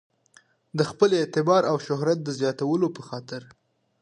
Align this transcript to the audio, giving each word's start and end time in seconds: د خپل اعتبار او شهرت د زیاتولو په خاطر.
د 0.77 0.79
خپل 0.89 1.09
اعتبار 1.19 1.61
او 1.71 1.77
شهرت 1.85 2.17
د 2.23 2.29
زیاتولو 2.39 2.87
په 2.95 3.01
خاطر. 3.09 3.41